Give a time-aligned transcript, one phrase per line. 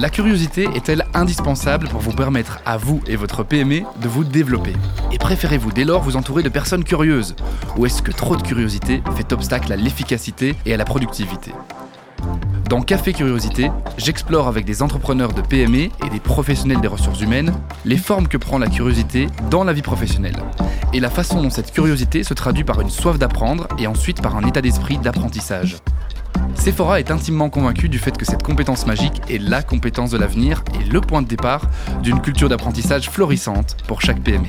[0.00, 4.72] La curiosité est-elle indispensable pour vous permettre à vous et votre PME de vous développer?
[5.12, 7.36] Et préférez-vous dès lors vous entourer de personnes curieuses?
[7.76, 11.52] Ou est-ce que trop de curiosité fait obstacle à l'efficacité et à la productivité?
[12.70, 17.52] Dans Café Curiosité, j'explore avec des entrepreneurs de PME et des professionnels des ressources humaines
[17.84, 20.36] les formes que prend la curiosité dans la vie professionnelle.
[20.94, 24.34] Et la façon dont cette curiosité se traduit par une soif d'apprendre et ensuite par
[24.34, 25.76] un état d'esprit d'apprentissage.
[26.54, 30.62] Sephora est intimement convaincu du fait que cette compétence magique est la compétence de l'avenir
[30.80, 31.62] et le point de départ
[32.02, 34.48] d'une culture d'apprentissage florissante pour chaque PME.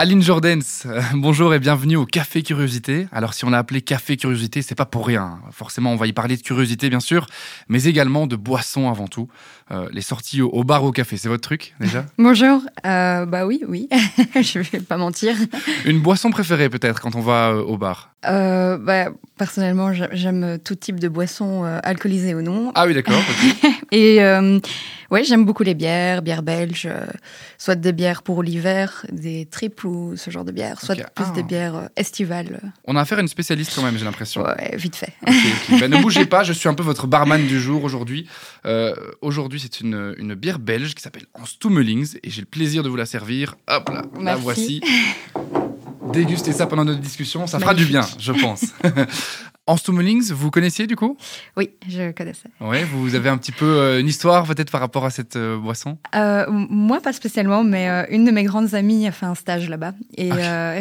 [0.00, 3.08] Aline Jordens, euh, bonjour et bienvenue au Café Curiosité.
[3.10, 5.40] Alors si on a appelé Café Curiosité, c'est pas pour rien.
[5.50, 7.26] Forcément, on va y parler de curiosité bien sûr,
[7.68, 9.26] mais également de boissons avant tout.
[9.72, 12.06] Euh, les sorties au, bar au café, c'est votre truc déjà?
[12.16, 13.88] Bonjour, euh, bah oui, oui,
[14.36, 15.34] je vais pas mentir.
[15.84, 18.14] Une boisson préférée peut-être quand on va au bar?
[18.22, 22.70] Bah, Personnellement, j'aime tout type de boissons alcoolisées ou non.
[22.76, 23.20] Ah oui, d'accord.
[23.90, 24.20] et
[25.10, 27.06] oui, j'aime beaucoup les bières, bières belges, euh,
[27.56, 31.40] soit des bières pour l'hiver, des triples ou ce genre de bières, soit plus des
[31.40, 31.42] ah.
[31.42, 32.72] bières euh, estivales.
[32.84, 34.42] On a affaire à une spécialiste quand même, j'ai l'impression.
[34.42, 35.12] Ouais, vite fait.
[35.80, 38.26] Ben, ne bougez pas, je suis un peu votre barman du jour aujourd'hui.
[38.66, 42.88] Euh, aujourd'hui, c'est une, une, bière belge qui s'appelle Anstummelings et j'ai le plaisir de
[42.88, 43.54] vous la servir.
[43.68, 44.80] Hop là, la voici.
[46.12, 48.64] Dégustez ça pendant notre discussion, ça fera du bien, je pense.
[49.68, 51.18] En Stummelings, vous connaissiez du coup?
[51.58, 52.48] Oui, je connaissais.
[52.62, 55.58] Oui, vous avez un petit peu euh, une histoire peut-être par rapport à cette euh,
[55.58, 55.98] boisson?
[56.14, 59.92] Euh, Moi, pas spécialement, mais une de mes grandes amies a fait un stage là-bas.
[60.16, 60.30] Et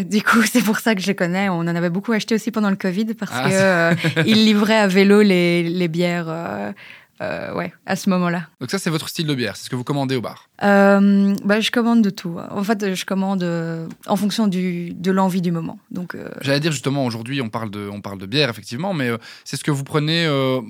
[0.05, 1.49] du coup, c'est pour ça que je les connais.
[1.49, 3.93] On en avait beaucoup acheté aussi pendant le Covid parce ah,
[4.23, 6.73] qu'ils livraient à vélo les, les bières
[7.21, 8.47] euh, ouais, à ce moment-là.
[8.59, 11.36] Donc ça, c'est votre style de bière, c'est ce que vous commandez au bar euh,
[11.43, 12.37] bah, Je commande de tout.
[12.52, 15.80] En fait, je commande euh, en fonction du, de l'envie du moment.
[15.92, 19.09] Donc, J'allais dire justement, aujourd'hui, on, parle de, on parle de bière, effectivement, mais
[19.45, 20.25] c'est ce que vous prenez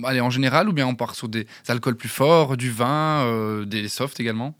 [0.05, 3.87] allez, en général ou bien on part sur des alcools plus forts, du vin, des
[3.87, 4.55] softs également?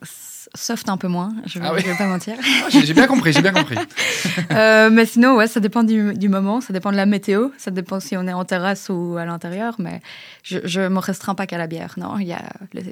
[0.56, 2.36] Soft un peu moins, je ne ah vais pas mentir.
[2.40, 3.78] Ah, j'ai bien compris, j'ai bien compris.
[4.52, 7.72] euh, mais sinon, ouais, ça dépend du, du, moment, ça dépend de la météo, ça
[7.72, 10.02] dépend si on est en terrasse ou à l'intérieur, mais
[10.44, 11.94] je ne me restreins pas qu'à la bière.
[11.98, 12.44] Non, il y a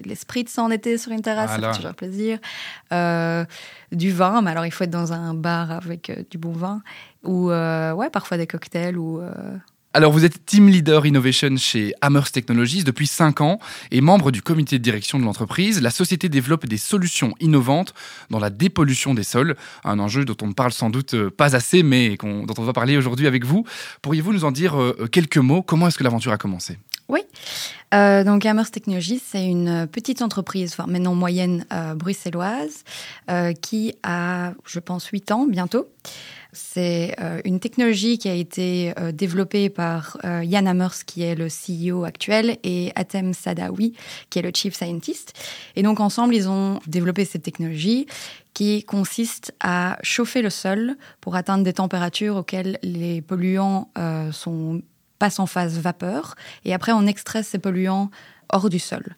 [0.06, 2.40] l'esprit de en été sur une terrasse, ça fait toujours plaisir.
[2.94, 3.46] Euh,
[3.92, 6.82] du vin, mais alors il faut être dans un bar avec euh, du bon vin,
[7.24, 9.22] ou ouais, parfois des cocktails ou
[9.96, 13.60] alors, vous êtes Team Leader Innovation chez Amherst Technologies depuis 5 ans
[13.92, 15.82] et membre du comité de direction de l'entreprise.
[15.82, 17.94] La société développe des solutions innovantes
[18.30, 21.56] dans la dépollution des sols, un enjeu dont on ne parle sans doute euh, pas
[21.56, 23.64] assez, mais dont on va parler aujourd'hui avec vous.
[24.02, 25.62] Pourriez-vous nous en dire euh, euh, quelques mots?
[25.62, 26.78] Comment est-ce que l'aventure a commencé?
[27.08, 27.22] Oui.
[27.94, 31.64] donc Amherst Technologies, c'est une petite entreprise, enfin maintenant moyenne
[31.96, 32.84] bruxelloise,
[33.62, 35.88] qui a, je pense, 8 ans bientôt.
[36.56, 41.36] C'est euh, une technologie qui a été euh, développée par euh, Yann Amers, qui est
[41.36, 43.94] le CEO actuel, et Atem Sadawi,
[44.30, 45.34] qui est le Chief Scientist.
[45.76, 48.08] Et donc ensemble, ils ont développé cette technologie
[48.54, 53.90] qui consiste à chauffer le sol pour atteindre des températures auxquelles les polluants
[54.32, 54.82] sont,
[55.20, 56.36] passent en phase vapeur.
[56.64, 58.10] Et après, on extrait ces polluants
[58.48, 59.18] hors du sol.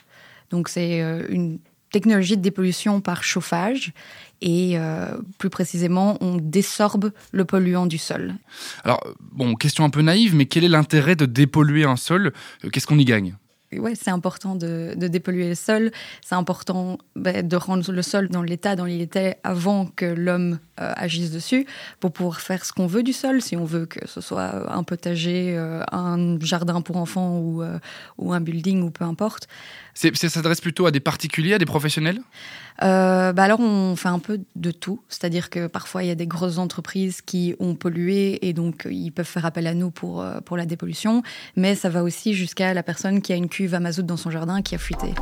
[0.49, 1.59] Donc c'est une
[1.91, 3.93] technologie de dépollution par chauffage
[4.41, 8.35] et euh, plus précisément, on désorbe le polluant du sol.
[8.83, 12.33] Alors, bon, question un peu naïve, mais quel est l'intérêt de dépolluer un sol?
[12.63, 13.35] Euh, Qu'est-ce qu'on y gagne?
[13.73, 15.91] Ouais, c'est important de, dépolluer le sol.
[16.23, 20.05] C'est important bah, de rendre le sol dans l'état dans lequel il était avant que
[20.05, 21.65] l'homme euh, agisse dessus,
[21.99, 23.41] pour pouvoir faire ce qu'on veut du sol.
[23.41, 25.57] Si on veut que ce soit un potager,
[25.91, 27.61] un jardin pour enfants ou,
[28.17, 29.49] ou un building ou peu importe.
[29.97, 32.21] Ça s'adresse plutôt à des particuliers, à des professionnels?
[32.83, 36.15] Euh, bah alors on fait un peu de tout, c'est-à-dire que parfois il y a
[36.15, 40.21] des grosses entreprises qui ont pollué et donc ils peuvent faire appel à nous pour,
[40.21, 41.23] euh, pour la dépollution,
[41.55, 44.61] mais ça va aussi jusqu'à la personne qui a une cuve à dans son jardin
[44.61, 45.15] qui a fuité.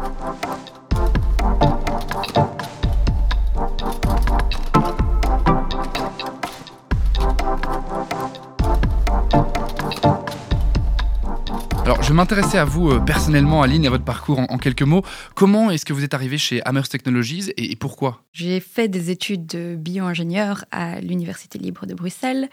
[11.86, 15.04] Alors, je m'intéressais à vous euh, personnellement, Aline, et à votre parcours en, quelques mots.
[15.36, 18.24] Comment est-ce que vous êtes arrivée chez Amherst Technologies et, pourquoi?
[18.34, 22.50] J'ai fait des études de bio-ingénieur à l'Université libre de Bruxelles.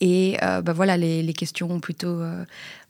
[0.00, 2.42] Et euh, bah voilà, les, questions plutôt euh,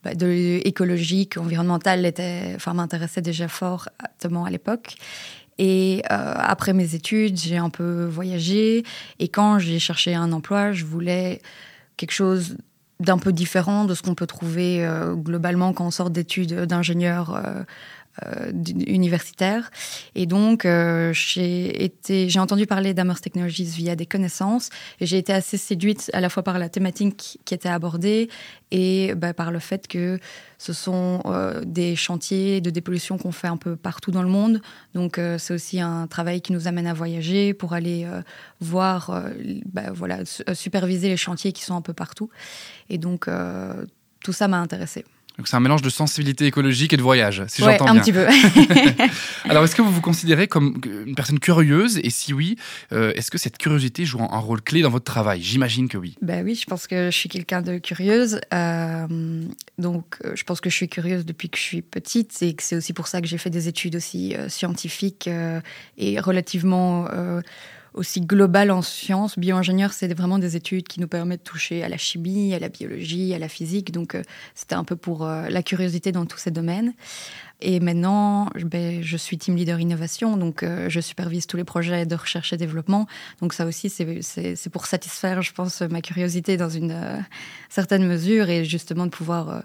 [0.05, 2.13] bah, écologiques, environnementales
[2.55, 4.95] enfin, m'intéressaient déjà fortement à l'époque.
[5.59, 8.85] Et après mes études, j'ai un peu voyagé.
[9.19, 11.43] Et quand j'ai cherché un emploi, je voulais
[11.97, 12.57] quelque chose
[13.00, 17.35] d'un peu différent de ce qu'on peut trouver euh, globalement quand on sort d'études d'ingénieur
[17.35, 17.64] euh,
[18.64, 19.70] universitaire.
[20.14, 20.67] Et donc,
[21.12, 24.70] j'ai été, j'ai entendu parler d'Amherst Technologies via des connaissances
[25.00, 28.28] et j'ai été assez séduite à la fois par la thématique qui était abordée
[28.70, 30.19] et bah, par le fait que
[30.58, 31.22] ce sont
[31.64, 34.61] des chantiers de dépollution qu'on fait un peu partout dans le monde.
[34.94, 38.06] Donc, c'est aussi un travail qui nous amène à voyager pour aller
[38.61, 39.25] voir,
[39.67, 40.19] bah, voilà,
[40.52, 42.31] superviser les chantiers qui sont un peu partout.
[42.88, 43.28] Et donc,
[44.22, 45.05] tout ça m'a intéressée.
[45.41, 47.95] Donc c'est un mélange de sensibilité écologique et de voyage, si j'entends bien.
[47.95, 48.27] un petit peu.
[49.49, 51.99] Alors est-ce que vous vous considérez comme une personne curieuse?
[52.05, 52.57] Et si oui,
[52.93, 55.41] euh, est-ce que cette curiosité joue un, rôle clé dans votre travail?
[55.41, 56.15] J'imagine que oui.
[56.21, 58.39] Ben oui, je pense que je suis quelqu'un de curieuse.
[58.53, 59.07] Euh,
[59.79, 62.63] donc euh, je pense que je suis curieuse depuis que je suis petite et que
[62.63, 65.31] c'est aussi pour ça que j'ai fait des études aussi scientifiques
[65.97, 67.07] et relativement
[67.95, 69.39] aussi global en sciences.
[69.39, 72.69] Bioingénieur, c'est vraiment des études qui nous permettent de toucher à la chimie, à la
[72.69, 73.93] biologie, à la physique.
[73.93, 74.23] Donc, euh,
[74.55, 76.95] c'était un peu pour euh, la curiosité dans tous ces domaines.
[77.62, 82.07] Et maintenant, ben, je suis team leader innovation, donc euh, je supervise tous les projets
[82.07, 83.07] de recherche et développement.
[83.41, 87.25] Donc ça aussi, c'est pour satisfaire, je pense, ma curiosité dans une
[87.69, 89.62] certaine mesure et justement de pouvoir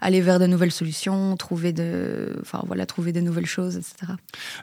[0.00, 4.12] aller vers de nouvelles solutions, trouver de, voilà, trouver de nouvelles choses, etc.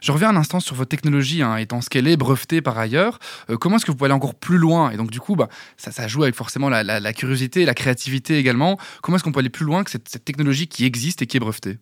[0.02, 3.18] Je reviens un instant sur votre technologie, hein, étant ce qu'elle est, brevetée par ailleurs.
[3.50, 4.90] Euh, comment est-ce que vous pouvez aller encore plus loin?
[4.90, 8.38] Et donc du coup, bah, ça, joue avec forcément la, la, la curiosité, la créativité
[8.38, 8.78] également.
[9.02, 11.40] Comment est-ce qu'on peut aller plus loin que cette technologie qui existe et qui est
[11.40, 11.78] brevetée?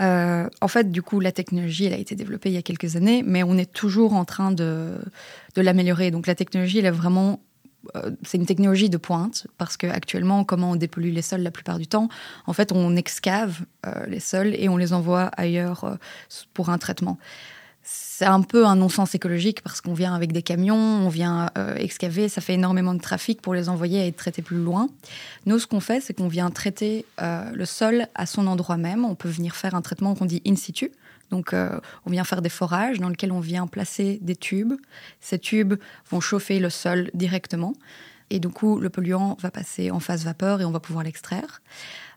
[0.00, 2.96] Euh, en fait, du coup, la technologie, elle a été développée il y a quelques
[2.96, 4.98] années, mais on est toujours en train de,
[5.56, 6.10] l'améliorer.
[6.10, 7.40] Donc la technologie, elle est vraiment
[7.96, 11.78] euh, c'est une technologie de pointe parce qu'actuellement, comment on dépollue les sols la plupart
[11.78, 12.08] du temps
[12.46, 15.98] En fait, on excave euh, les sols et on les envoie ailleurs
[16.52, 17.18] pour un traitement.
[17.92, 22.28] C'est un peu un non-sens écologique parce qu'on vient avec des camions, on vient excaver,
[22.28, 24.88] ça fait énormément de trafic pour les envoyer et être traités plus loin.
[25.46, 29.06] Nous, ce qu'on fait, c'est qu'on vient traiter le sol à son endroit même.
[29.06, 30.92] On peut venir faire un traitement qu'on dit in situ.
[31.30, 34.74] Donc, euh, on vient faire des forages dans lesquels on vient placer des tubes.
[35.20, 35.74] Ces tubes
[36.10, 37.74] vont chauffer le sol directement.
[38.30, 41.60] Et du coup, le polluant va passer en phase vapeur et on va pouvoir l'extraire.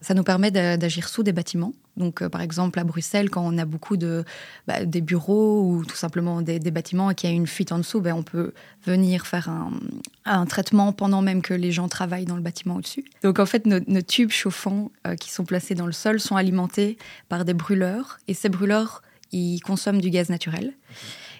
[0.01, 1.73] Ça nous permet d'agir sous des bâtiments.
[1.97, 4.23] Donc, euh, par exemple, à Bruxelles, quand on a beaucoup de
[4.67, 7.77] bah, des bureaux ou tout simplement des, bâtiments et qu'il y a une fuite en
[7.77, 8.53] dessous, ben, on peut
[8.85, 9.49] venir faire
[10.25, 13.05] un, traitement pendant même que les gens travaillent dans le bâtiment au-dessus.
[13.23, 16.97] Donc, en fait, nos, tubes chauffants euh, qui sont placés dans le sol sont alimentés
[17.29, 18.19] par des brûleurs.
[18.27, 19.01] Et ces brûleurs,
[19.31, 20.73] ils consomment du gaz naturel.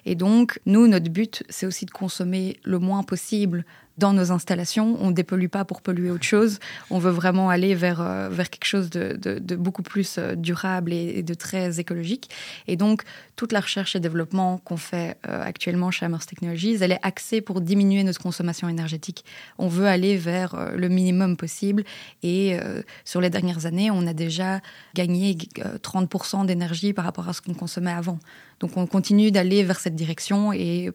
[0.06, 3.64] Et donc, nous, notre but, c'est aussi de consommer le moins possible
[3.98, 4.96] dans nos installations.
[5.00, 6.58] On ne dépollue pas pour polluer autre chose.
[6.90, 11.22] On veut vraiment aller vers, euh, vers quelque chose de, beaucoup plus euh, durable et,
[11.22, 12.30] de très écologique.
[12.66, 13.02] Et donc,
[13.36, 17.40] toute la recherche et développement qu'on fait euh, actuellement chez Amherst Technologies, elle est axée
[17.40, 19.24] pour diminuer notre consommation énergétique.
[19.58, 21.84] On veut aller vers le minimum possible.
[22.22, 22.58] Et
[23.04, 24.60] sur les dernières années, on a déjà
[24.94, 28.18] gagné 30% d'énergie par rapport à ce qu'on consommait avant.
[28.60, 30.90] Donc, on continue d'aller vers cette direction et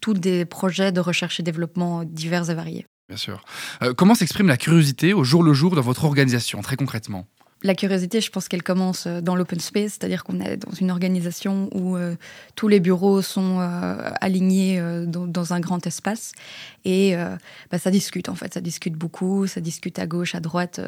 [0.00, 2.86] tous des projets de recherche et développement divers et variés.
[3.10, 3.42] Bien sûr.
[3.82, 7.26] Euh, comment s'exprime la curiosité au jour le jour dans votre organisation, très concrètement?
[7.64, 10.92] La curiosité, je pense qu'elle commence euh, dans l'open space, c'est-à-dire qu'on est dans une
[10.92, 12.14] organisation où euh,
[12.54, 13.58] tous les bureaux sont
[14.20, 16.32] alignés dans, un grand espace
[16.84, 17.16] et
[17.70, 20.80] bah, ça discute en fait, ça discute beaucoup, ça discute à gauche, à droite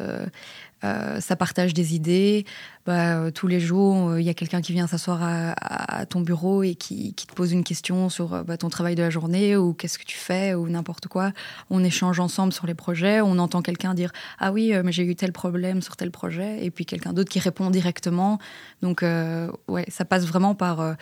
[0.81, 2.45] ça partage des idées.
[2.85, 6.19] Bah, euh, tous les jours, euh, il y a quelqu'un qui vient s'asseoir à, ton
[6.19, 9.73] bureau et qui, te pose une question sur bah, ton travail de la journée ou
[9.73, 11.31] qu'est-ce que tu fais ou n'importe quoi.
[11.69, 13.21] On échange ensemble sur les projets.
[13.21, 16.65] On entend quelqu'un dire Ah oui, mais j'ai eu tel problème sur tel projet.
[16.65, 18.37] Et puis quelqu'un d'autre qui répond directement.
[18.81, 19.01] Donc,
[19.69, 20.95] ouais, ça passe vraiment par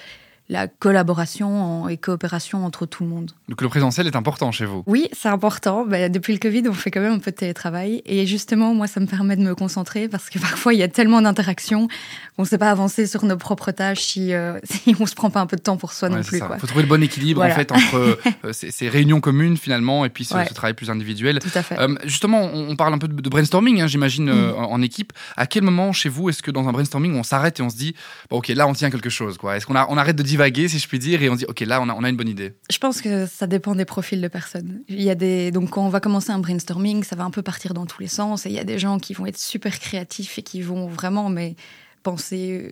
[0.49, 3.31] la collaboration et coopération entre tout le monde.
[3.47, 5.85] Donc le présentiel est important chez vous Oui, c'est important.
[5.85, 8.01] Bah, depuis le Covid, on fait quand même un peu de télétravail.
[8.05, 10.89] Et justement, moi, ça me permet de me concentrer parce que parfois, il y a
[10.89, 11.87] tellement d'interactions
[12.35, 15.15] qu'on ne sait pas avancer sur nos propres tâches si, euh, si on ne se
[15.15, 16.39] prend pas un peu de temps pour soi non plus.
[16.39, 20.09] Il faut trouver le bon équilibre en fait entre euh, ces, réunions communes finalement et
[20.09, 21.39] puis ce, travail plus individuel.
[21.39, 21.79] Tout à fait.
[21.79, 24.55] Euh, justement, on parle un peu de, brainstorming, hein, j'imagine, mm.
[24.57, 25.13] en, équipe.
[25.37, 27.77] À quel moment chez vous est-ce que dans un brainstorming, on s'arrête et on se
[27.77, 27.95] dit,
[28.29, 30.99] ok, là, on tient quelque chose Est-ce qu'on on arrête de divaguer, si je puis
[30.99, 33.01] dire, et on dit, OK, là, on a, on a une bonne idée Je pense
[33.01, 34.81] que ça dépend des profils de personnes.
[34.87, 35.51] Il y a des...
[35.51, 38.07] Donc, quand on va commencer un brainstorming, ça va un peu partir dans tous les
[38.07, 40.87] sens, et il y a des gens qui vont être super créatifs et qui vont
[40.87, 41.55] vraiment mais,
[42.03, 42.71] penser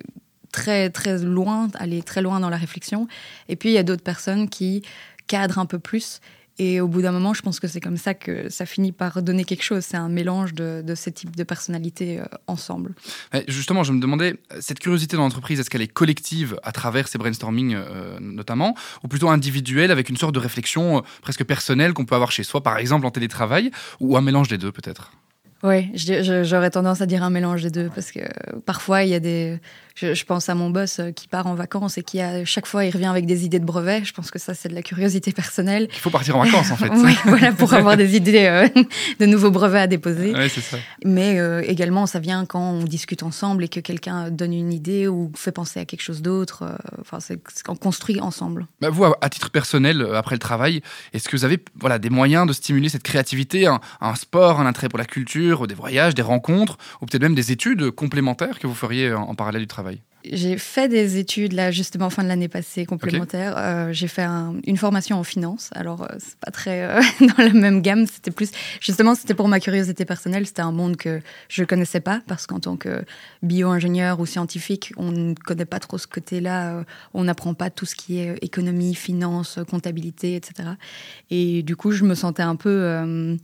[0.51, 3.07] très, très loin, aller très loin dans la réflexion.
[3.47, 4.83] Et puis, il y a d'autres personnes qui
[5.27, 6.21] cadrent un peu plus
[6.59, 9.23] et au bout d'un moment, je pense que c'est comme ça que ça finit par
[9.23, 9.85] donner quelque chose.
[9.85, 12.93] C'est un mélange de, ces types de personnalités euh, ensemble.
[13.47, 17.17] justement, je me demandais, cette curiosité dans l'entreprise, est-ce qu'elle est collective à travers ces
[17.17, 22.05] brainstorming euh, notamment, ou plutôt individuelle avec une sorte de réflexion euh, presque personnelle qu'on
[22.05, 25.13] peut avoir chez soi, par exemple en télétravail, ou un mélange des deux peut-être?
[25.61, 28.21] Oui, j'aurais tendance à dire un mélange des deux parce que
[28.65, 29.59] parfois il y a des.
[30.01, 32.91] Je, pense à mon boss qui part en vacances et qui, à chaque fois, il
[32.91, 34.05] revient avec des idées de brevets.
[34.05, 35.87] Je pense que ça, c'est de la curiosité personnelle.
[35.91, 36.89] Il faut partir en vacances, en fait.
[36.95, 38.69] oui, voilà, pour avoir des idées
[39.19, 40.33] de nouveaux brevets à déposer.
[40.35, 40.77] Oui, c'est ça.
[41.03, 41.37] Mais
[41.67, 45.51] également, ça vient quand on discute ensemble et que quelqu'un donne une idée ou fait
[45.51, 46.63] penser à quelque chose d'autre.
[47.01, 48.67] Enfin, c'est qu'on construit ensemble.
[48.81, 50.81] Bah, vous, à titre personnel, après le travail,
[51.13, 54.65] est-ce que vous avez voilà, des moyens de stimuler cette créativité, un, un sport, un
[54.65, 58.67] attrait pour la culture, des voyages, des rencontres, ou peut-être même des études complémentaires que
[58.67, 59.88] vous feriez en parallèle du travail?
[60.25, 63.55] J'ai fait des études là justement fin de l'année passée complémentaires.
[63.57, 64.25] Euh, j'ai fait
[64.65, 65.69] une formation en finance.
[65.73, 68.05] Alors euh, c'est pas très euh, dans la même gamme.
[68.05, 70.45] C'était plus justement c'était pour ma curiosité personnelle.
[70.45, 73.03] C'était un monde que je connaissais pas parce qu'en tant que
[73.43, 76.83] bio-ingénieur ou scientifique, on ne connaît pas trop ce côté-là.
[77.13, 80.69] on n'apprend pas tout ce qui est économie, finance, comptabilité, etc.
[81.29, 83.37] Et du coup je me sentais un peu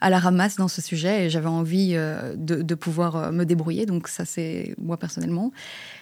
[0.00, 3.86] à la ramasse dans ce sujet et j'avais envie euh, de, pouvoir euh, me débrouiller.
[3.86, 5.52] Donc ça, c'est moi personnellement.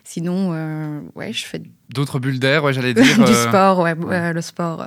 [0.04, 1.60] Sinon, euh, ouais, je fais...
[1.90, 3.04] D'autres bulles d'air, ouais, j'allais dire.
[3.26, 3.94] du sport, ouais,
[4.32, 4.86] le sport.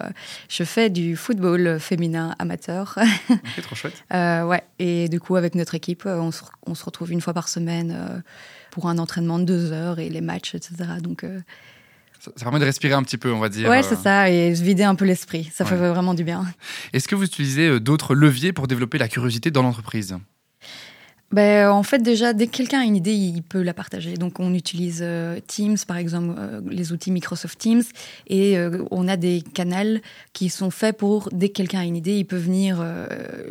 [0.49, 2.97] je fais du football féminin amateur.
[3.55, 4.03] C'est trop chouette.
[4.11, 7.49] ouais, et du coup, avec notre équipe, on se, on se retrouve une fois par
[7.49, 8.23] semaine
[8.69, 10.75] pour un entraînement de deux heures et les matchs, etc.
[11.01, 11.25] Donc
[12.21, 13.67] ça, permet de respirer un petit peu, on va dire.
[13.67, 14.03] Ouais, c'est euh.
[14.03, 15.49] ça, et se vider un peu l'esprit.
[15.51, 16.45] Ça fait vraiment du bien.
[16.93, 20.15] Est-ce que vous utilisez euh, d'autres leviers pour développer la curiosité dans l'entreprise?
[21.31, 24.15] Ben, en fait, déjà, dès que quelqu'un a une idée, il peut la partager.
[24.15, 26.37] Donc, on utilise euh, Teams, par exemple,
[26.69, 27.83] les outils Microsoft Teams,
[28.27, 28.57] et
[28.91, 29.99] on a des canaux
[30.33, 32.85] qui sont faits pour, dès que quelqu'un a une idée, il peut venir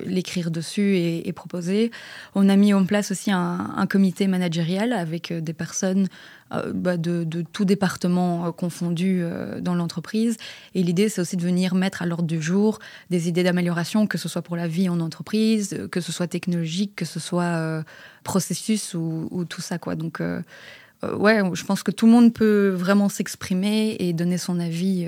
[0.04, 1.90] l'écrire dessus et, proposer.
[2.34, 6.06] On a mis en place aussi un, un comité managérial avec des personnes
[6.50, 10.36] bah, de, tout département euh, confondu euh, dans l'entreprise.
[10.74, 12.78] Et l'idée, c'est aussi de venir mettre à l'ordre du jour
[13.08, 16.96] des idées d'amélioration, que ce soit pour la vie en entreprise, que ce soit technologique,
[16.96, 17.84] que ce soit
[18.24, 19.78] processus ou, tout ça.
[19.78, 19.94] Quoi.
[19.94, 25.06] Donc, ouais, je pense que tout le monde peut vraiment s'exprimer et donner son avis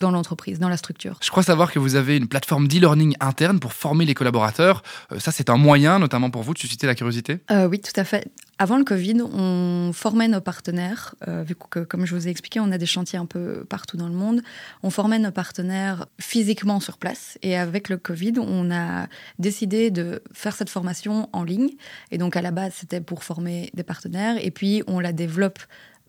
[0.00, 1.18] dans l'entreprise, dans la structure.
[1.22, 4.82] Je crois savoir que vous avez une plateforme d'e-learning interne pour former les collaborateurs.
[5.12, 7.38] Euh, ça, c'est un moyen, notamment pour vous, de susciter la curiosité?
[7.50, 8.28] Euh, Oui, tout à fait.
[8.58, 12.58] Avant le Covid, on formait nos partenaires, euh, vu que, comme je vous ai expliqué,
[12.58, 14.40] on a des chantiers un peu partout dans le monde.
[14.82, 17.36] On formait nos partenaires physiquement sur place.
[17.42, 19.08] Et avec le Covid, on a
[19.38, 21.68] décidé de faire cette formation en ligne.
[22.10, 24.42] Et donc, à la base, c'était pour former des partenaires.
[24.42, 25.58] Et puis, on la développe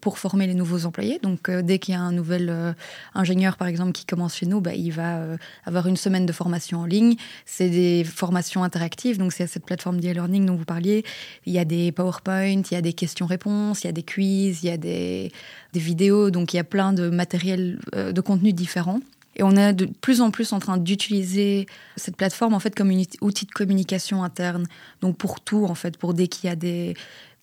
[0.01, 1.20] pour former les nouveaux employés.
[1.22, 2.74] Donc, euh, dès qu'il y a un nouvel euh,
[3.13, 6.34] ingénieur, par exemple, qui commence chez nous, bah, il va euh, avoir une semaine de
[6.34, 7.16] formation en ligne.
[7.46, 11.04] C'est des formations interactives, donc c'est cette plateforme d'e-learning dont vous parliez.
[11.46, 14.63] Il y a des PowerPoint, il y a des questions-réponses, il y a des quiz,
[14.63, 15.32] il y a des,
[15.74, 19.00] vidéos, donc il y a plein de matériel, de contenu différents.
[19.36, 22.92] Et on est de plus en plus en train d'utiliser cette plateforme en fait comme
[23.22, 24.66] outil de communication interne.
[25.01, 26.96] Donc pour tout en fait, pour dès qu'il y a des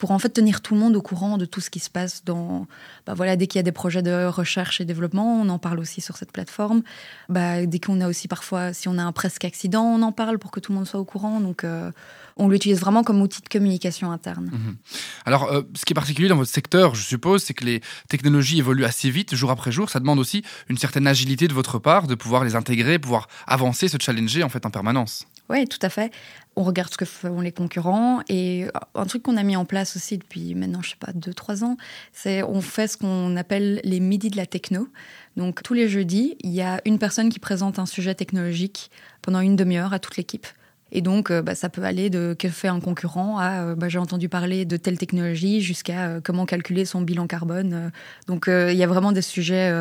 [0.04, 2.26] pour en fait tenir tout le monde au courant de tout ce qui se passe
[2.26, 2.66] dans
[3.06, 5.78] bah voilà dès qu'il y a des projets de recherche et développement on en parle
[5.78, 6.82] aussi sur cette plateforme
[7.30, 10.38] bah, dès qu'on a aussi parfois si on a un presque accident on en parle
[10.38, 11.90] pour que tout le monde soit au courant donc euh,
[12.36, 14.50] on l'utilise vraiment comme outil de communication interne.
[14.52, 14.76] Mhm.
[15.24, 18.58] Alors, euh, ce qui est particulier dans votre secteur, je suppose, c'est que les technologies
[18.58, 19.88] évoluent assez vite, jour après jour.
[19.88, 23.86] Ça demande aussi une certaine agilité de votre part, de pouvoir les intégrer, pouvoir avancer,
[23.86, 25.26] se challenger en fait en permanence.
[25.50, 26.10] Oui, tout à fait.
[26.56, 28.20] On regarde ce que font les concurrents.
[28.28, 31.34] Et un truc qu'on a mis en place aussi depuis maintenant, je sais pas, deux,
[31.34, 31.76] trois ans,
[32.12, 34.88] c'est on fait ce qu'on appelle les midis de la techno.
[35.36, 39.40] Donc tous les jeudis, il y a une personne qui présente un sujet technologique pendant
[39.40, 40.46] une demi-heure à toute l'équipe.
[40.94, 43.88] Et donc, euh, bah, ça peut aller de que fait un concurrent à euh, bah,
[43.88, 47.90] j'ai entendu parler de telle technologie jusqu'à euh, comment calculer son bilan carbone.
[48.28, 49.72] Donc, il y a vraiment des sujets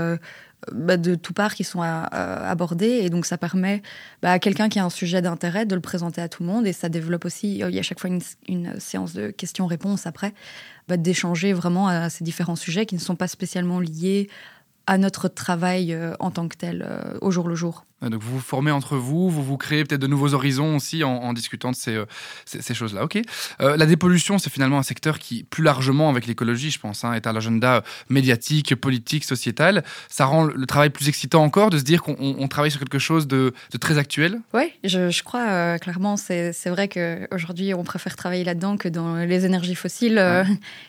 [0.71, 2.99] bah, de tout part qui sont abordés.
[3.01, 3.81] Et donc, ça permet
[4.21, 6.67] à quelqu'un qui a un sujet d'intérêt de le présenter à tout le monde.
[6.67, 8.09] Et ça développe aussi, il y a chaque fois
[8.47, 10.33] une, séance de questions-réponses après,
[10.89, 14.29] d'échanger vraiment à ces différents sujets qui ne sont pas spécialement liés
[14.85, 16.87] à notre travail en tant que tel
[17.21, 17.85] au jour le jour.
[18.03, 21.03] Euh, donc vous vous formez entre vous, vous vous créez peut-être de nouveaux horizons aussi
[21.03, 22.05] en, discutant de ces, euh,
[22.45, 23.03] ces, choses-là.
[23.03, 23.19] Ok.
[23.61, 27.13] Euh, la dépollution, c'est finalement un secteur qui, plus largement avec l'écologie, je pense, hein,
[27.13, 29.83] est à l'agenda médiatique, politique, sociétal.
[30.09, 33.27] Ça rend le travail plus excitant encore de se dire qu'on travaille sur quelque chose
[33.27, 34.39] de, très actuel?
[34.53, 36.17] Oui, je, crois clairement.
[36.17, 40.21] C'est vrai qu'aujourd'hui, on préfère travailler là-dedans que dans les énergies fossiles.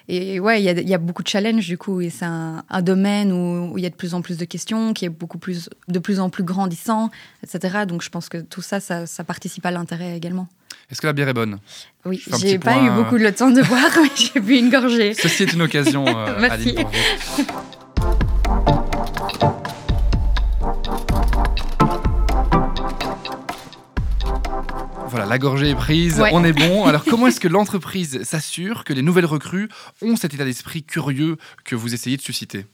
[0.08, 2.00] et ouais, il y, a beaucoup de challenges du coup.
[2.00, 5.04] Et c'est un, domaine où il y a de plus en plus de questions, qui
[5.04, 7.03] est beaucoup plus, de plus en plus grandissant
[7.42, 7.84] etc.
[7.86, 10.48] Donc je pense que tout ça, ça, participe à l'intérêt également.
[10.90, 11.58] Est-ce que la bière est bonne?
[12.04, 15.14] Oui, j'ai pas eu beaucoup de temps de boire, mais j'ai bu une gorgée.
[15.14, 17.44] Ceci est une occasion, euh, Aline, pour vous.
[25.16, 26.30] la gorgée est prise, Ouais.
[26.32, 26.84] on est bon.
[26.86, 29.68] Alors comment est-ce que l'entreprise s'assure que les nouvelles recrues
[30.02, 32.66] ont cet état d'esprit curieux que vous essayez de susciter?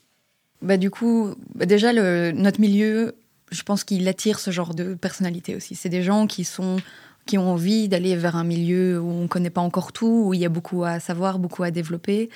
[0.63, 3.15] Bah, du coup, bah, déjà, le, notre milieu,
[3.51, 5.75] je pense qu'il attire ce genre de personnalité aussi.
[5.75, 6.79] C'est des gens qui sont
[7.27, 10.35] qui ont envie d'aller vers un milieu où on ne connaît pas encore tout, où
[10.35, 12.31] il y a beaucoup à savoir, beaucoup à développer.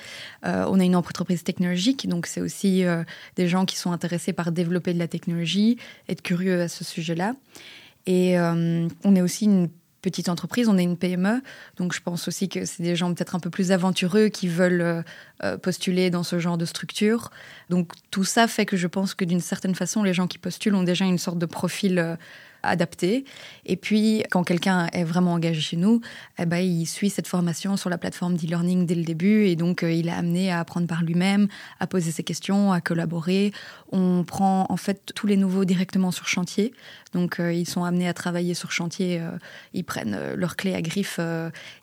[0.45, 3.03] Euh, on a une entreprise technologique, donc c'est aussi euh,
[3.35, 7.33] des gens qui sont intéressés par développer de la technologie, être curieux à ce sujet-là.
[8.05, 9.69] Et euh, on est aussi une
[10.05, 11.41] petite entreprise, on est une PME,
[11.77, 14.81] donc je pense aussi que c'est des gens peut-être un peu plus aventureux qui veulent
[14.81, 15.01] euh,
[15.43, 17.31] euh, postuler dans ce genre de structure.
[17.71, 20.75] Donc tout ça fait que je pense que d'une certaine façon, les gens qui postulent
[20.75, 22.15] ont déjà une sorte de profil euh,
[22.67, 23.25] adapté.
[23.65, 26.01] Et puis, quand quelqu'un est vraiment engagé chez nous,
[26.39, 29.45] eh ben, il suit cette formation sur la plateforme d'e-learning dès le début.
[29.45, 31.47] Et donc, euh, il est amené à apprendre par lui-même,
[31.79, 33.51] à poser ses questions, à collaborer.
[33.91, 36.73] On prend en fait tous les nouveaux directement sur chantier.
[37.13, 39.19] Donc, euh, ils sont amenés à travailler sur chantier.
[39.19, 39.31] euh,
[39.73, 41.19] ils prennent leur clé à griffe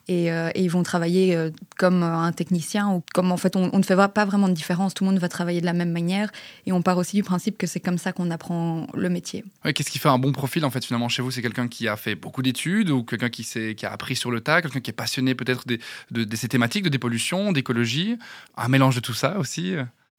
[0.07, 1.37] et, ils vont travailler
[1.77, 2.89] comme un technicien.
[2.91, 4.93] Ou comme en fait, on, ne fait pas vraiment de différence.
[4.93, 6.31] Tout le monde va travailler de la même manière.
[6.65, 9.43] Et on part aussi du principe que c'est comme ça qu'on apprend le métier.
[9.73, 11.95] Qu'est-ce qui fait un bon profil en fait finalement chez vous C'est quelqu'un qui a
[11.95, 14.93] fait beaucoup d'études ou quelqu'un qui, qui a appris sur le tas, quelqu'un qui est
[14.93, 15.77] passionné peut-être de,
[16.11, 18.17] de ces thématiques de dépollution, d'écologie,
[18.57, 19.75] un mélange de tout ça aussi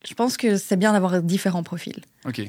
[0.06, 2.02] Je pense que c'est bien d'avoir différents profils.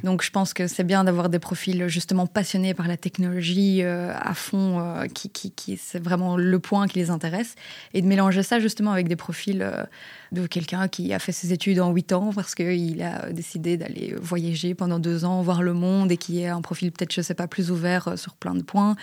[0.04, 4.14] Donc je pense que c'est bien d'avoir des profils justement passionnés par la technologie euh,
[4.14, 7.56] à fond, euh, qui, qui, qui c'est vraiment le point qui les intéresse,
[7.94, 9.84] et de mélanger ça justement avec des profils euh,
[10.32, 14.16] de quelqu'un qui a fait ses études en 8 ans parce qu'il a décidé d'aller
[14.22, 17.36] voyager pendant deux ans, voir le monde, et qui est un profil peut-être, je sais
[17.36, 18.96] pas, plus ouvert sur plein de points.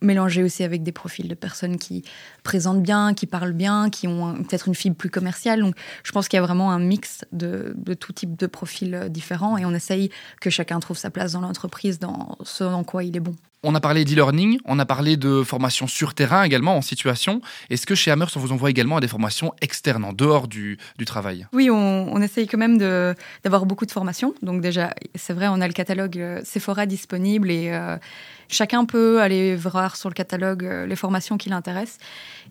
[0.00, 2.04] Mélanger aussi avec des profils de personnes qui
[2.42, 5.60] présentent bien, qui parlent bien, qui ont peut-être une fibre plus commerciale.
[5.60, 5.74] Donc
[6.04, 9.08] je pense qu'il y a vraiment un mix de, de tout type de profils euh,
[9.08, 10.10] différents et on essaye
[10.40, 13.34] que chacun trouve sa place dans l'entreprise, dans ce dans quoi il est bon.
[13.68, 17.40] On a parlé d'e-learning, on a parlé de formation sur terrain également, en situation.
[17.68, 20.78] Est-ce que chez Hammers, on vous envoie également à des formations externes, en dehors du,
[20.98, 21.48] du travail?
[21.52, 24.34] Oui, on, essaye quand même d'avoir beaucoup de formations.
[24.40, 27.96] Donc déjà, c'est vrai, on a le catalogue euh, Sephora disponible et euh,
[28.46, 31.98] chacun peut aller voir sur le catalogue euh, les formations qui l'intéressent.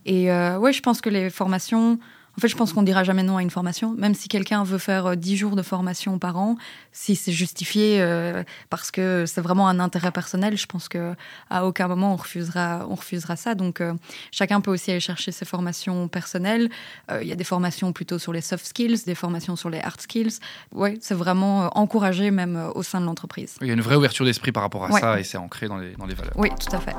[0.05, 1.97] Et ouais, je pense que les formations...
[2.37, 4.77] En fait, je pense qu'on dira jamais non à une formation, même si quelqu'un veut
[4.77, 6.57] faire euh, 10 jours de formation par an,
[6.91, 11.13] si c'est justifié euh, parce que c'est vraiment un intérêt personnel, je pense que
[11.49, 13.55] à aucun moment on refusera, on refusera ça.
[13.55, 13.93] Donc, euh,
[14.31, 16.69] chacun peut aussi aller chercher ses formations personnelles.
[17.09, 19.79] Euh, Il y a des formations plutôt sur les soft skills, des formations sur les
[19.79, 20.39] hard skills.
[20.73, 23.55] Ouais, c'est vraiment euh, encouragé même euh, au sein de l'entreprise.
[23.61, 24.99] Il y a une vraie ouverture d'esprit par rapport à Ouais.
[25.01, 26.33] ça et c'est ancré dans les, dans les valeurs.
[26.37, 26.95] Oui, tout à fait.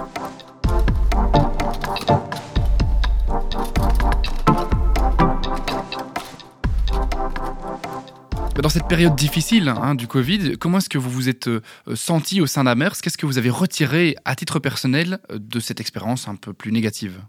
[8.62, 11.61] Dans cette période difficile hein, du Covid, comment est-ce que vous vous êtes euh,
[11.95, 13.01] senti au sein d'Amers?
[13.03, 16.73] Qu'est-ce que vous avez retiré à titre personnel euh, de cette expérience un peu plus
[16.73, 17.21] négative?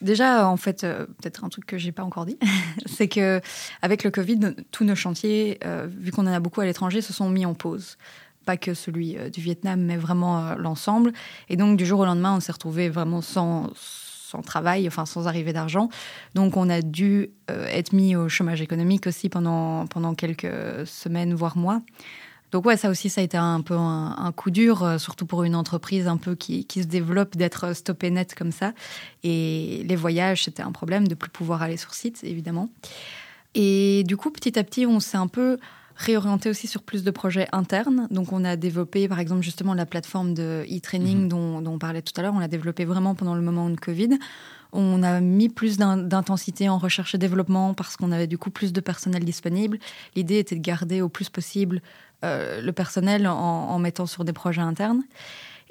[0.00, 2.38] Déjà, en fait, euh, peut-être un truc que j'ai pas encore dit,
[2.86, 3.40] c'est que
[3.80, 7.12] avec le Covid, tous nos chantiers, euh, vu qu'on en a beaucoup à l'étranger, se
[7.12, 7.96] sont mis en pause.
[8.44, 11.12] Pas que celui euh, du Vietnam, mais vraiment euh, l'ensemble.
[11.48, 13.70] Et donc, du jour au lendemain, on s'est retrouvé vraiment sans,
[14.36, 15.88] sans travail, enfin sans arrivée d'argent.
[16.34, 21.34] Donc, on a dû euh, être mis au chômage économique aussi pendant, pendant quelques semaines,
[21.34, 21.82] voire mois.
[22.52, 25.42] Donc ouais, ça aussi, ça a été un peu un, coup dur, euh, surtout pour
[25.42, 28.72] une entreprise un peu qui, qui se développe, d'être stoppé net comme ça.
[29.24, 32.70] Et les voyages, c'était un problème de plus pouvoir aller sur site, évidemment.
[33.54, 35.58] Et du coup, petit à petit, on s'est un peu
[35.96, 38.06] réorienté aussi sur plus de projets internes.
[38.10, 41.28] Donc, on a développé, par exemple, justement la plateforme de e-training Mhm.
[41.28, 42.34] dont, dont on parlait tout à l'heure.
[42.34, 44.10] On l'a développée vraiment pendant le moment de Covid.
[44.72, 48.50] On a mis plus d'in- d'intensité en recherche et développement parce qu'on avait du coup
[48.50, 49.78] plus de personnel disponible.
[50.14, 51.80] L'idée était de garder au plus possible
[52.24, 55.02] euh, le personnel en, en mettant sur des projets internes.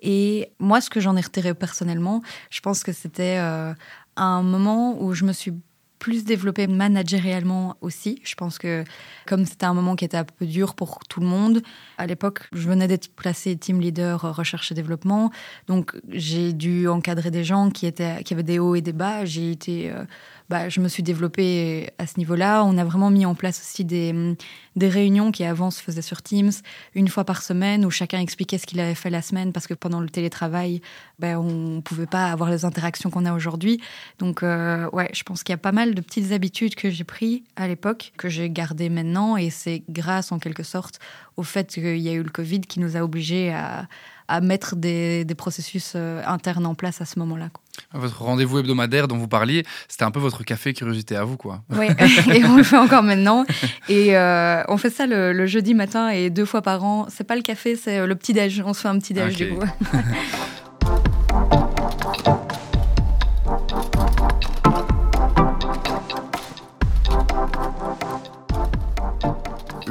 [0.01, 3.73] Et moi, ce que j'en ai retiré personnellement, je pense que c'était euh,
[4.15, 5.53] un moment où je me suis
[5.99, 8.19] plus développée managérialement aussi.
[8.23, 8.83] Je pense que
[9.25, 11.61] comme c'était un moment qui était un peu dur pour tout le monde,
[11.97, 15.31] à l'époque, je venais d'être placée team leader euh, recherche et développement.
[15.67, 19.25] Donc, j'ai dû encadrer des gens qui, étaient, qui avaient des hauts et des bas.
[19.25, 20.03] J'ai été, euh,
[20.49, 22.63] bah, je me suis développée à ce niveau-là.
[22.63, 24.35] On a vraiment mis en place aussi des, hum,
[24.75, 26.51] des réunions qui avant se faisaient sur Teams,
[26.93, 29.73] une fois par semaine, où chacun expliquait ce qu'il avait fait la semaine, parce que
[29.73, 30.81] pendant le télétravail,
[31.19, 33.81] ben, on ne pouvait pas avoir les interactions qu'on a aujourd'hui.
[34.19, 37.03] Donc, euh, ouais, je pense qu'il y a pas mal de petites habitudes que j'ai
[37.03, 40.99] prises à l'époque, que j'ai gardées maintenant, et c'est grâce, en quelque sorte,
[41.37, 43.87] au fait qu'il y a eu le Covid qui nous a obligés à,
[44.27, 47.49] à mettre des, des processus euh, internes en place à ce moment-là.
[47.51, 47.61] quoi.
[47.99, 51.61] Votre rendez-vous hebdomadaire dont vous parliez, c'était un peu votre café curiosité à vous, quoi.
[51.71, 51.87] Oui,
[52.33, 53.45] et on le fait encore maintenant.
[53.89, 57.07] Et euh, on fait ça le, le jeudi matin et deux fois par an.
[57.09, 58.61] C'est pas le café, c'est le petit déj.
[58.65, 59.59] On se fait un petit déj du coup.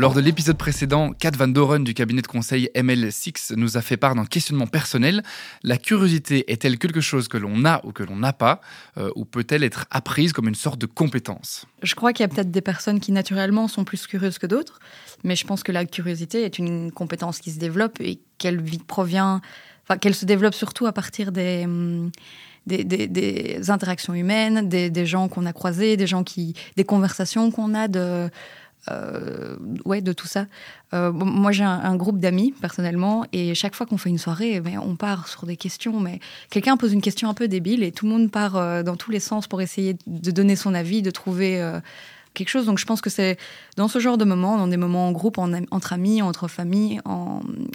[0.04, 3.96] Lors de l'épisode précédent, Kat Van Doren du cabinet de conseil ML6 nous a fait
[3.96, 5.22] part d'un questionnement personnel.
[5.62, 8.60] La curiosité est-elle quelque chose que l'on a ou que l'on n'a pas
[8.98, 11.64] euh, Ou peut-elle être apprise comme une sorte de compétence?
[11.82, 14.78] Je crois qu'il y a peut-être des personnes qui naturellement sont plus curieuses que d'autres,
[15.22, 19.40] mais je pense que la curiosité est une compétence qui se développe et qu'elle provient,
[20.02, 21.66] qu'elle se développe surtout à partir des.
[22.66, 26.06] Des, interactions humaines, des, gens qu'on a croisés, des
[26.76, 28.30] des conversations qu'on a de,
[28.90, 30.46] euh, ouais, de tout ça.
[30.92, 34.76] Euh, moi, j'ai un, groupe d'amis personnellement, et chaque fois qu'on fait une soirée, mais
[34.78, 36.00] on part sur des questions.
[36.00, 36.20] Mais
[36.50, 39.10] quelqu'un pose une question un peu débile, et tout le monde part euh, dans tous
[39.10, 41.62] les sens pour essayer de donner son avis, de trouver
[42.34, 42.66] quelque chose.
[42.66, 43.38] Donc, je pense que c'est
[43.76, 47.00] dans ce genre de moments, dans des moments en groupe, entre amis, entre familles,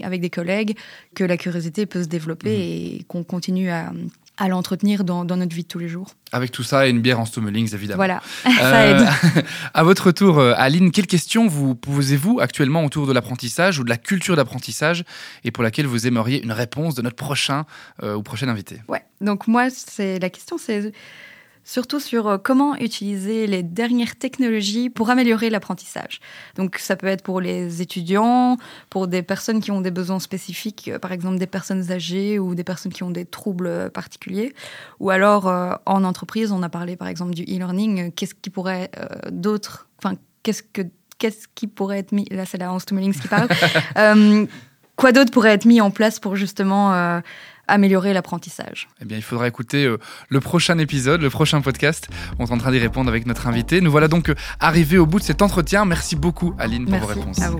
[0.04, 0.78] avec des collègues,
[1.16, 2.62] que la curiosité peut se développer mmh.
[2.62, 3.92] et qu'on continue à
[4.40, 6.08] à l'entretenir dans, notre vie de tous les jours.
[6.32, 7.98] Avec tout ça et une bière en Stommelings, évidemment.
[7.98, 9.02] Voilà, ça aide.
[9.02, 9.42] Euh,
[9.74, 13.90] à votre tour, euh, Aline, quelles questions vous posez-vous actuellement autour de l'apprentissage ou de
[13.90, 15.04] la culture d'apprentissage
[15.44, 17.66] et pour laquelle vous aimeriez une réponse de notre prochain
[18.02, 20.94] euh, ou prochaine invité Ouais, donc moi, c'est la question, c'est
[21.70, 26.20] surtout sur euh, comment utiliser les dernières technologies pour améliorer l'apprentissage.
[26.56, 28.58] Donc ça peut être pour les étudiants,
[28.90, 32.56] pour des personnes qui ont des besoins spécifiques, euh, par exemple des personnes âgées ou
[32.56, 34.56] des personnes qui ont des troubles euh, particuliers,
[35.00, 35.46] ou alors
[35.86, 38.90] en entreprise, on a parlé par exemple du e-learning, qu'est-ce qui pourrait
[39.32, 40.82] d'autres, enfin qu'est-ce que
[41.18, 43.48] qu'est-ce qui pourrait être mis, là c'est la Hans qui parle,
[44.96, 47.22] quoi d'autre pourrait être mis en place pour justement
[47.70, 49.98] améliorer l'apprentissage Eh bien, il faudra écouter euh,
[50.30, 52.10] le prochain épisode, le prochain podcast.
[52.38, 53.82] On est en train d'y répondre avec notre invité.
[53.82, 55.86] Nous voilà donc euh, arrivés au bout de cet entretien.
[55.86, 57.40] Merci beaucoup, Aline, pour vos réponses.
[57.42, 57.60] À vous.